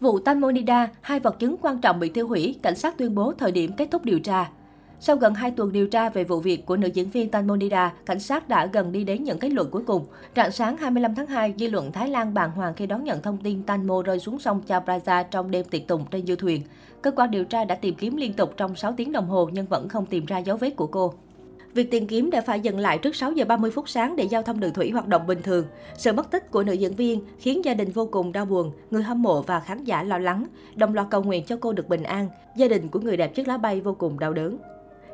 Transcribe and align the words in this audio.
Vụ 0.00 0.18
Tanmonida, 0.18 0.88
hai 1.00 1.20
vật 1.20 1.38
chứng 1.38 1.56
quan 1.62 1.78
trọng 1.78 2.00
bị 2.00 2.08
tiêu 2.08 2.28
hủy, 2.28 2.56
cảnh 2.62 2.76
sát 2.76 2.98
tuyên 2.98 3.14
bố 3.14 3.32
thời 3.38 3.52
điểm 3.52 3.72
kết 3.76 3.88
thúc 3.90 4.04
điều 4.04 4.20
tra. 4.20 4.50
Sau 5.00 5.16
gần 5.16 5.34
2 5.34 5.50
tuần 5.50 5.72
điều 5.72 5.86
tra 5.86 6.08
về 6.08 6.24
vụ 6.24 6.40
việc 6.40 6.66
của 6.66 6.76
nữ 6.76 6.88
diễn 6.88 7.10
viên 7.10 7.30
Tanmonida, 7.30 7.92
cảnh 8.06 8.20
sát 8.20 8.48
đã 8.48 8.66
gần 8.66 8.92
đi 8.92 9.04
đến 9.04 9.24
những 9.24 9.38
kết 9.38 9.48
luận 9.48 9.70
cuối 9.70 9.82
cùng. 9.86 10.06
Rạng 10.36 10.52
sáng 10.52 10.76
25 10.76 11.14
tháng 11.14 11.26
2, 11.26 11.54
dư 11.58 11.68
luận 11.68 11.92
Thái 11.92 12.08
Lan 12.08 12.34
bàng 12.34 12.50
hoàng 12.50 12.74
khi 12.74 12.86
đón 12.86 13.04
nhận 13.04 13.22
thông 13.22 13.36
tin 13.36 13.62
Tanmo 13.62 14.02
rơi 14.02 14.18
xuống 14.18 14.38
sông 14.38 14.60
Chao 14.66 14.80
Phraya 14.86 15.22
trong 15.22 15.50
đêm 15.50 15.66
tiệc 15.70 15.86
tùng 15.86 16.04
trên 16.10 16.26
du 16.26 16.36
thuyền. 16.36 16.62
Cơ 17.02 17.10
quan 17.10 17.30
điều 17.30 17.44
tra 17.44 17.64
đã 17.64 17.74
tìm 17.74 17.94
kiếm 17.94 18.16
liên 18.16 18.32
tục 18.32 18.54
trong 18.56 18.74
6 18.74 18.92
tiếng 18.96 19.12
đồng 19.12 19.26
hồ 19.26 19.50
nhưng 19.52 19.66
vẫn 19.66 19.88
không 19.88 20.06
tìm 20.06 20.26
ra 20.26 20.38
dấu 20.38 20.56
vết 20.56 20.70
của 20.76 20.86
cô. 20.86 21.14
Việc 21.78 21.90
tìm 21.90 22.06
kiếm 22.06 22.30
đã 22.30 22.40
phải 22.40 22.60
dừng 22.60 22.78
lại 22.78 22.98
trước 22.98 23.16
6 23.16 23.32
giờ 23.32 23.44
30 23.44 23.70
phút 23.70 23.88
sáng 23.88 24.16
để 24.16 24.24
giao 24.24 24.42
thông 24.42 24.60
đường 24.60 24.72
thủy 24.72 24.90
hoạt 24.90 25.08
động 25.08 25.26
bình 25.26 25.42
thường. 25.42 25.66
Sự 25.96 26.12
mất 26.12 26.30
tích 26.30 26.50
của 26.50 26.62
nữ 26.62 26.72
diễn 26.72 26.94
viên 26.94 27.20
khiến 27.38 27.64
gia 27.64 27.74
đình 27.74 27.90
vô 27.90 28.08
cùng 28.12 28.32
đau 28.32 28.44
buồn, 28.44 28.72
người 28.90 29.02
hâm 29.02 29.22
mộ 29.22 29.42
và 29.42 29.60
khán 29.60 29.84
giả 29.84 30.02
lo 30.02 30.18
lắng, 30.18 30.46
đồng 30.74 30.94
loạt 30.94 31.06
cầu 31.10 31.22
nguyện 31.22 31.44
cho 31.44 31.56
cô 31.60 31.72
được 31.72 31.88
bình 31.88 32.02
an. 32.02 32.28
Gia 32.56 32.68
đình 32.68 32.88
của 32.88 33.00
người 33.00 33.16
đẹp 33.16 33.34
chiếc 33.34 33.48
lá 33.48 33.56
bay 33.56 33.80
vô 33.80 33.94
cùng 33.94 34.18
đau 34.18 34.32
đớn. 34.32 34.58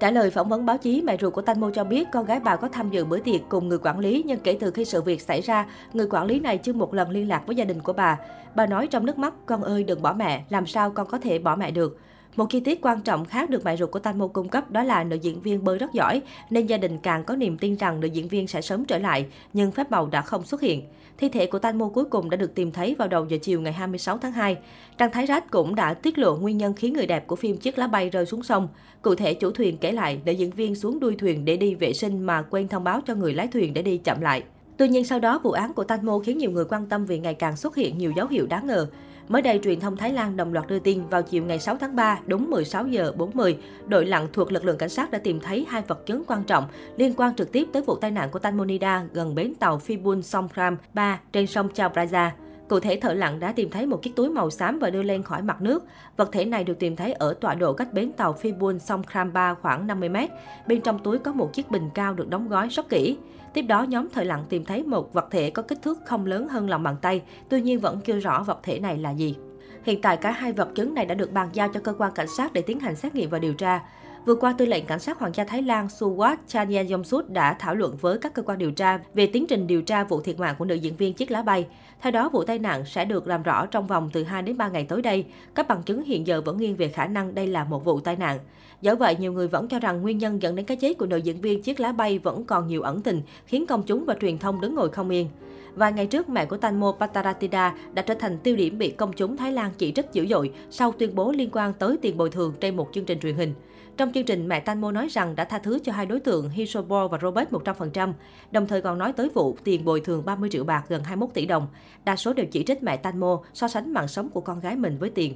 Trả 0.00 0.10
lời 0.10 0.30
phỏng 0.30 0.48
vấn 0.48 0.66
báo 0.66 0.78
chí, 0.78 1.02
mẹ 1.02 1.16
ruột 1.20 1.34
của 1.34 1.42
Thanh 1.42 1.60
Mô 1.60 1.70
cho 1.70 1.84
biết 1.84 2.08
con 2.12 2.24
gái 2.24 2.40
bà 2.40 2.56
có 2.56 2.68
tham 2.68 2.90
dự 2.90 3.04
bữa 3.04 3.18
tiệc 3.18 3.40
cùng 3.48 3.68
người 3.68 3.78
quản 3.78 3.98
lý, 3.98 4.24
nhưng 4.26 4.38
kể 4.38 4.56
từ 4.60 4.70
khi 4.70 4.84
sự 4.84 5.02
việc 5.02 5.20
xảy 5.20 5.40
ra, 5.40 5.66
người 5.92 6.06
quản 6.10 6.26
lý 6.26 6.40
này 6.40 6.58
chưa 6.58 6.72
một 6.72 6.94
lần 6.94 7.10
liên 7.10 7.28
lạc 7.28 7.46
với 7.46 7.56
gia 7.56 7.64
đình 7.64 7.80
của 7.80 7.92
bà. 7.92 8.18
Bà 8.54 8.66
nói 8.66 8.86
trong 8.86 9.06
nước 9.06 9.18
mắt, 9.18 9.34
con 9.46 9.62
ơi 9.62 9.84
đừng 9.84 10.02
bỏ 10.02 10.12
mẹ, 10.12 10.44
làm 10.48 10.66
sao 10.66 10.90
con 10.90 11.06
có 11.06 11.18
thể 11.18 11.38
bỏ 11.38 11.56
mẹ 11.56 11.70
được. 11.70 11.98
Một 12.36 12.50
chi 12.50 12.60
tiết 12.60 12.80
quan 12.82 13.00
trọng 13.00 13.24
khác 13.24 13.50
được 13.50 13.64
mẹ 13.64 13.76
ruột 13.76 13.90
của 13.90 13.98
Tanmo 13.98 14.26
cung 14.26 14.48
cấp 14.48 14.70
đó 14.70 14.82
là 14.82 15.04
nữ 15.04 15.16
diễn 15.16 15.40
viên 15.40 15.64
bơi 15.64 15.78
rất 15.78 15.92
giỏi, 15.92 16.22
nên 16.50 16.66
gia 16.66 16.76
đình 16.76 16.98
càng 16.98 17.24
có 17.24 17.36
niềm 17.36 17.58
tin 17.58 17.76
rằng 17.76 18.00
nữ 18.00 18.08
diễn 18.08 18.28
viên 18.28 18.46
sẽ 18.46 18.60
sớm 18.60 18.84
trở 18.84 18.98
lại, 18.98 19.26
nhưng 19.52 19.70
phép 19.72 19.90
màu 19.90 20.06
đã 20.06 20.22
không 20.22 20.44
xuất 20.44 20.60
hiện. 20.60 20.82
Thi 21.18 21.28
thể 21.28 21.46
của 21.46 21.58
Tanmo 21.58 21.88
cuối 21.88 22.04
cùng 22.04 22.30
đã 22.30 22.36
được 22.36 22.54
tìm 22.54 22.72
thấy 22.72 22.94
vào 22.94 23.08
đầu 23.08 23.26
giờ 23.28 23.36
chiều 23.42 23.60
ngày 23.60 23.72
26 23.72 24.18
tháng 24.18 24.32
2. 24.32 24.56
Trang 24.98 25.10
Thái 25.10 25.26
Rách 25.26 25.50
cũng 25.50 25.74
đã 25.74 25.94
tiết 25.94 26.18
lộ 26.18 26.36
nguyên 26.36 26.58
nhân 26.58 26.74
khiến 26.74 26.92
người 26.92 27.06
đẹp 27.06 27.26
của 27.26 27.36
phim 27.36 27.56
Chiếc 27.56 27.78
lá 27.78 27.86
bay 27.86 28.10
rơi 28.10 28.26
xuống 28.26 28.42
sông. 28.42 28.68
Cụ 29.02 29.14
thể, 29.14 29.34
chủ 29.34 29.50
thuyền 29.50 29.76
kể 29.78 29.92
lại 29.92 30.20
nữ 30.24 30.32
diễn 30.32 30.50
viên 30.50 30.74
xuống 30.74 31.00
đuôi 31.00 31.16
thuyền 31.18 31.44
để 31.44 31.56
đi 31.56 31.74
vệ 31.74 31.92
sinh 31.92 32.20
mà 32.20 32.42
quên 32.42 32.68
thông 32.68 32.84
báo 32.84 33.00
cho 33.06 33.14
người 33.14 33.34
lái 33.34 33.48
thuyền 33.48 33.74
để 33.74 33.82
đi 33.82 33.98
chậm 33.98 34.20
lại. 34.20 34.42
Tuy 34.76 34.88
nhiên 34.88 35.04
sau 35.04 35.18
đó 35.20 35.40
vụ 35.42 35.50
án 35.50 35.72
của 35.72 35.84
Tanmo 35.84 36.18
khiến 36.18 36.38
nhiều 36.38 36.50
người 36.50 36.64
quan 36.64 36.86
tâm 36.86 37.06
vì 37.06 37.18
ngày 37.18 37.34
càng 37.34 37.56
xuất 37.56 37.76
hiện 37.76 37.98
nhiều 37.98 38.12
dấu 38.16 38.26
hiệu 38.26 38.46
đáng 38.46 38.66
ngờ. 38.66 38.86
Mới 39.28 39.42
đây, 39.42 39.60
truyền 39.64 39.80
thông 39.80 39.96
Thái 39.96 40.12
Lan 40.12 40.36
đồng 40.36 40.52
loạt 40.52 40.66
đưa 40.66 40.78
tin 40.78 41.08
vào 41.08 41.22
chiều 41.22 41.44
ngày 41.44 41.58
6 41.58 41.76
tháng 41.76 41.96
3, 41.96 42.18
đúng 42.26 42.50
16 42.50 42.86
giờ 42.86 43.12
40, 43.16 43.58
đội 43.86 44.06
lặn 44.06 44.28
thuộc 44.32 44.52
lực 44.52 44.64
lượng 44.64 44.78
cảnh 44.78 44.88
sát 44.88 45.10
đã 45.10 45.18
tìm 45.18 45.40
thấy 45.40 45.66
hai 45.68 45.82
vật 45.88 46.06
chứng 46.06 46.24
quan 46.26 46.44
trọng 46.44 46.64
liên 46.96 47.14
quan 47.16 47.34
trực 47.34 47.52
tiếp 47.52 47.68
tới 47.72 47.82
vụ 47.82 47.96
tai 47.96 48.10
nạn 48.10 48.30
của 48.30 48.38
Tanmonida 48.38 49.04
gần 49.12 49.34
bến 49.34 49.54
tàu 49.54 49.78
Phibun 49.78 50.22
Songkram 50.22 50.76
3 50.94 51.20
trên 51.32 51.46
sông 51.46 51.68
Chao 51.74 51.90
Phraya. 51.90 52.32
Cụ 52.68 52.80
thể, 52.80 52.96
thợ 52.96 53.12
lặn 53.12 53.40
đã 53.40 53.52
tìm 53.52 53.70
thấy 53.70 53.86
một 53.86 54.02
chiếc 54.02 54.16
túi 54.16 54.30
màu 54.30 54.50
xám 54.50 54.78
và 54.78 54.90
đưa 54.90 55.02
lên 55.02 55.22
khỏi 55.22 55.42
mặt 55.42 55.62
nước. 55.62 55.84
Vật 56.16 56.28
thể 56.32 56.44
này 56.44 56.64
được 56.64 56.78
tìm 56.78 56.96
thấy 56.96 57.12
ở 57.12 57.34
tọa 57.34 57.54
độ 57.54 57.72
cách 57.72 57.92
bến 57.92 58.12
tàu 58.12 58.32
Phibun 58.32 58.78
sông 58.78 59.02
Kramba 59.12 59.54
khoảng 59.54 59.86
50 59.86 60.08
mét. 60.08 60.30
Bên 60.66 60.80
trong 60.80 60.98
túi 60.98 61.18
có 61.18 61.32
một 61.32 61.52
chiếc 61.52 61.70
bình 61.70 61.90
cao 61.94 62.14
được 62.14 62.30
đóng 62.30 62.48
gói 62.48 62.68
rất 62.68 62.88
kỹ. 62.88 63.18
Tiếp 63.52 63.62
đó, 63.62 63.82
nhóm 63.82 64.08
thợ 64.08 64.22
lặn 64.22 64.44
tìm 64.48 64.64
thấy 64.64 64.82
một 64.82 65.12
vật 65.12 65.28
thể 65.30 65.50
có 65.50 65.62
kích 65.62 65.82
thước 65.82 65.98
không 66.06 66.26
lớn 66.26 66.48
hơn 66.48 66.70
lòng 66.70 66.82
bàn 66.82 66.96
tay, 67.02 67.22
tuy 67.48 67.60
nhiên 67.60 67.80
vẫn 67.80 68.00
chưa 68.04 68.18
rõ 68.18 68.42
vật 68.42 68.58
thể 68.62 68.78
này 68.78 68.98
là 68.98 69.10
gì. 69.10 69.36
Hiện 69.82 70.02
tại 70.02 70.16
cả 70.16 70.30
hai 70.30 70.52
vật 70.52 70.68
chứng 70.74 70.94
này 70.94 71.06
đã 71.06 71.14
được 71.14 71.32
bàn 71.32 71.48
giao 71.52 71.68
cho 71.68 71.80
cơ 71.80 71.94
quan 71.98 72.12
cảnh 72.12 72.28
sát 72.36 72.52
để 72.52 72.62
tiến 72.62 72.80
hành 72.80 72.96
xét 72.96 73.14
nghiệm 73.14 73.30
và 73.30 73.38
điều 73.38 73.54
tra. 73.54 73.80
Vừa 74.26 74.34
qua, 74.34 74.54
tư 74.58 74.66
lệnh 74.66 74.86
cảnh 74.86 75.00
sát 75.00 75.18
Hoàng 75.18 75.32
gia 75.34 75.44
Thái 75.44 75.62
Lan 75.62 75.86
Suwat 75.86 76.36
Chanya 76.48 76.84
Yomsut 76.90 77.30
đã 77.30 77.56
thảo 77.58 77.74
luận 77.74 77.96
với 78.00 78.18
các 78.18 78.34
cơ 78.34 78.42
quan 78.42 78.58
điều 78.58 78.70
tra 78.70 78.98
về 79.14 79.26
tiến 79.26 79.46
trình 79.46 79.66
điều 79.66 79.82
tra 79.82 80.04
vụ 80.04 80.20
thiệt 80.20 80.38
mạng 80.38 80.54
của 80.58 80.64
nữ 80.64 80.74
diễn 80.74 80.96
viên 80.96 81.14
chiếc 81.14 81.30
lá 81.30 81.42
bay. 81.42 81.66
Theo 82.00 82.12
đó, 82.12 82.28
vụ 82.28 82.44
tai 82.44 82.58
nạn 82.58 82.84
sẽ 82.86 83.04
được 83.04 83.26
làm 83.26 83.42
rõ 83.42 83.66
trong 83.66 83.86
vòng 83.86 84.10
từ 84.12 84.24
2 84.24 84.42
đến 84.42 84.56
3 84.56 84.68
ngày 84.68 84.84
tới 84.84 85.02
đây. 85.02 85.24
Các 85.54 85.68
bằng 85.68 85.82
chứng 85.82 86.02
hiện 86.02 86.26
giờ 86.26 86.40
vẫn 86.40 86.56
nghiêng 86.56 86.76
về 86.76 86.88
khả 86.88 87.06
năng 87.06 87.34
đây 87.34 87.46
là 87.46 87.64
một 87.64 87.84
vụ 87.84 88.00
tai 88.00 88.16
nạn. 88.16 88.38
Do 88.80 88.94
vậy, 88.94 89.16
nhiều 89.20 89.32
người 89.32 89.48
vẫn 89.48 89.68
cho 89.68 89.78
rằng 89.78 90.02
nguyên 90.02 90.18
nhân 90.18 90.42
dẫn 90.42 90.56
đến 90.56 90.66
cái 90.66 90.76
chết 90.76 90.98
của 90.98 91.06
nữ 91.06 91.16
diễn 91.16 91.40
viên 91.40 91.62
chiếc 91.62 91.80
lá 91.80 91.92
bay 91.92 92.18
vẫn 92.18 92.44
còn 92.44 92.68
nhiều 92.68 92.82
ẩn 92.82 93.02
tình, 93.02 93.22
khiến 93.46 93.66
công 93.66 93.82
chúng 93.82 94.04
và 94.04 94.14
truyền 94.20 94.38
thông 94.38 94.60
đứng 94.60 94.74
ngồi 94.74 94.88
không 94.88 95.10
yên. 95.10 95.28
Vài 95.76 95.92
ngày 95.92 96.06
trước, 96.06 96.28
mẹ 96.28 96.46
của 96.46 96.56
Tanmo 96.56 96.92
Pataratida 96.92 97.74
đã 97.92 98.02
trở 98.02 98.14
thành 98.14 98.38
tiêu 98.38 98.56
điểm 98.56 98.78
bị 98.78 98.90
công 98.90 99.12
chúng 99.12 99.36
Thái 99.36 99.52
Lan 99.52 99.70
chỉ 99.78 99.92
trích 99.92 100.06
dữ 100.12 100.26
dội 100.26 100.52
sau 100.70 100.92
tuyên 100.92 101.14
bố 101.14 101.32
liên 101.32 101.50
quan 101.52 101.72
tới 101.72 101.96
tiền 102.02 102.16
bồi 102.16 102.30
thường 102.30 102.54
trên 102.60 102.76
một 102.76 102.88
chương 102.92 103.04
trình 103.04 103.20
truyền 103.20 103.36
hình. 103.36 103.54
Trong 103.96 104.12
chương 104.12 104.24
trình, 104.24 104.48
mẹ 104.48 104.60
Tanmo 104.60 104.92
nói 104.92 105.08
rằng 105.08 105.36
đã 105.36 105.44
tha 105.44 105.58
thứ 105.58 105.78
cho 105.78 105.92
hai 105.92 106.06
đối 106.06 106.20
tượng 106.20 106.50
Hisobor 106.50 107.10
và 107.10 107.18
Robert 107.22 107.50
100%, 107.50 108.12
đồng 108.50 108.66
thời 108.66 108.80
còn 108.80 108.98
nói 108.98 109.12
tới 109.12 109.28
vụ 109.34 109.56
tiền 109.64 109.84
bồi 109.84 110.00
thường 110.00 110.24
30 110.24 110.50
triệu 110.52 110.64
bạc 110.64 110.84
gần 110.88 111.04
21 111.04 111.34
tỷ 111.34 111.46
đồng. 111.46 111.66
Đa 112.04 112.16
số 112.16 112.32
đều 112.32 112.46
chỉ 112.46 112.64
trích 112.64 112.82
mẹ 112.82 112.96
Tanmo 112.96 113.40
so 113.54 113.68
sánh 113.68 113.92
mạng 113.92 114.08
sống 114.08 114.28
của 114.28 114.40
con 114.40 114.60
gái 114.60 114.76
mình 114.76 114.98
với 114.98 115.10
tiền. 115.10 115.34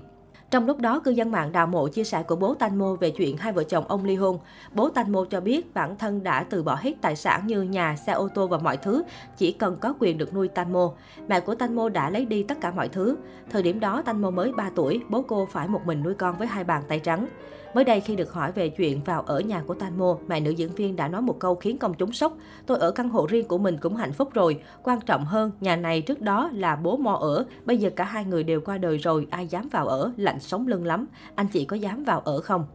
Trong 0.50 0.66
lúc 0.66 0.81
đó, 0.81 1.00
cư 1.00 1.11
dân 1.11 1.31
mạng 1.31 1.53
đào 1.53 1.66
mộ 1.66 1.88
chia 1.88 2.05
sẻ 2.05 2.22
của 2.22 2.37
bố 2.37 2.55
Tanmo 2.55 2.94
về 2.94 3.11
chuyện 3.11 3.37
hai 3.37 3.53
vợ 3.53 3.65
chồng 3.65 3.84
ông 3.88 4.05
ly 4.05 4.16
hôn. 4.16 4.38
Bố 4.75 4.88
Tanmo 4.88 5.25
cho 5.31 5.41
biết 5.41 5.75
bản 5.75 5.97
thân 5.97 6.22
đã 6.22 6.44
từ 6.50 6.62
bỏ 6.62 6.78
hết 6.81 6.93
tài 7.00 7.16
sản 7.16 7.47
như 7.47 7.62
nhà, 7.62 7.97
xe 7.97 8.12
ô 8.12 8.28
tô 8.28 8.47
và 8.47 8.59
mọi 8.59 8.77
thứ, 8.77 9.03
chỉ 9.37 9.53
cần 9.53 9.77
có 9.81 9.94
quyền 9.99 10.19
được 10.19 10.34
nuôi 10.34 10.49
Tanmo. 10.49 10.93
Mẹ 11.28 11.41
của 11.41 11.55
Tanmo 11.55 11.89
đã 11.89 12.10
lấy 12.10 12.25
đi 12.25 12.43
tất 12.43 12.60
cả 12.60 12.71
mọi 12.71 12.89
thứ. 12.89 13.16
Thời 13.50 13.62
điểm 13.62 13.81
đó, 13.81 14.03
Tanmo 14.03 14.31
mới 14.31 14.53
3 14.53 14.71
tuổi, 14.75 15.00
bố 15.09 15.22
cô 15.22 15.49
phải 15.53 15.69
một 15.69 15.81
mình 15.84 16.03
nuôi 16.03 16.15
con 16.15 16.39
với 16.39 16.47
hai 16.47 16.65
bàn 16.65 16.83
tay 16.89 16.99
trắng. 16.99 17.27
Mới 17.75 17.84
đây 17.84 18.00
khi 18.00 18.16
được 18.16 18.33
hỏi 18.33 18.53
về 18.53 18.69
chuyện 18.69 19.00
vào 19.05 19.22
ở 19.22 19.41
nhà 19.41 19.62
của 19.66 19.75
Tanmo, 19.75 20.16
mẹ 20.27 20.41
nữ 20.41 20.50
diễn 20.50 20.75
viên 20.75 20.97
đã 20.97 21.09
nói 21.09 21.22
một 21.22 21.39
câu 21.39 21.55
khiến 21.55 21.78
công 21.78 21.94
chúng 21.94 22.12
sốc. 22.12 22.37
Tôi 22.66 22.78
ở 22.78 22.91
căn 22.91 23.09
hộ 23.09 23.27
riêng 23.27 23.49
của 23.49 23.59
mình 23.59 23.77
cũng 23.81 23.97
hạnh 23.97 24.12
phúc 24.12 24.34
rồi. 24.34 24.62
Quan 24.83 25.00
trọng 25.00 25.25
hơn, 25.25 25.50
nhà 25.60 25.77
này 25.77 26.00
trước 26.00 26.21
đó 26.21 26.50
là 26.53 26.77
bố 26.77 26.97
Mo 26.97 27.12
ở. 27.12 27.44
Bây 27.65 27.78
giờ 27.78 27.91
cả 27.97 28.05
hai 28.05 28.25
người 28.25 28.43
đều 28.44 28.60
qua 28.60 28.78
đời 28.78 28.99
rồi, 28.99 29.27
ai 29.31 29.47
dám 29.47 29.69
vào 29.69 29.89
ở, 29.89 30.12
lạnh 30.16 30.40
sống 30.41 30.67
lưng 30.67 30.84
lắm. 30.84 31.06
Anh 31.34 31.47
chị 31.49 31.65
có 31.65 31.77
dám 31.77 32.05
vào 32.05 32.21
ở 32.21 32.41
không? 32.41 32.67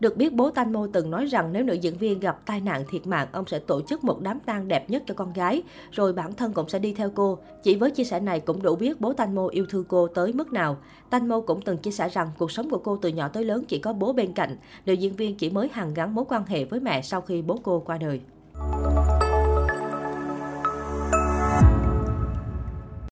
Được 0.00 0.16
biết, 0.16 0.32
bố 0.32 0.50
Thanh 0.50 0.72
Mô 0.72 0.86
từng 0.86 1.10
nói 1.10 1.26
rằng 1.26 1.52
nếu 1.52 1.64
nữ 1.64 1.74
diễn 1.74 1.98
viên 1.98 2.20
gặp 2.20 2.46
tai 2.46 2.60
nạn 2.60 2.84
thiệt 2.88 3.06
mạng, 3.06 3.28
ông 3.32 3.46
sẽ 3.46 3.58
tổ 3.58 3.82
chức 3.82 4.04
một 4.04 4.20
đám 4.20 4.40
tang 4.40 4.68
đẹp 4.68 4.90
nhất 4.90 5.02
cho 5.06 5.14
con 5.14 5.32
gái, 5.32 5.62
rồi 5.90 6.12
bản 6.12 6.32
thân 6.32 6.52
cũng 6.52 6.68
sẽ 6.68 6.78
đi 6.78 6.92
theo 6.92 7.10
cô. 7.14 7.38
Chỉ 7.62 7.74
với 7.74 7.90
chia 7.90 8.04
sẻ 8.04 8.20
này 8.20 8.40
cũng 8.40 8.62
đủ 8.62 8.76
biết 8.76 9.00
bố 9.00 9.12
Thanh 9.12 9.34
Mô 9.34 9.48
yêu 9.48 9.66
thương 9.68 9.84
cô 9.88 10.08
tới 10.08 10.32
mức 10.32 10.52
nào. 10.52 10.76
Thanh 11.10 11.28
Mô 11.28 11.40
cũng 11.40 11.60
từng 11.62 11.78
chia 11.78 11.90
sẻ 11.90 12.08
rằng 12.08 12.30
cuộc 12.38 12.52
sống 12.52 12.70
của 12.70 12.78
cô 12.78 12.96
từ 12.96 13.08
nhỏ 13.08 13.28
tới 13.28 13.44
lớn 13.44 13.64
chỉ 13.68 13.78
có 13.78 13.92
bố 13.92 14.12
bên 14.12 14.32
cạnh. 14.32 14.56
Nữ 14.86 14.92
diễn 14.92 15.16
viên 15.16 15.36
chỉ 15.36 15.50
mới 15.50 15.68
hàn 15.72 15.94
gắn 15.94 16.14
mối 16.14 16.24
quan 16.28 16.46
hệ 16.46 16.64
với 16.64 16.80
mẹ 16.80 17.02
sau 17.02 17.20
khi 17.20 17.42
bố 17.42 17.58
cô 17.62 17.80
qua 17.80 17.98
đời. 17.98 18.20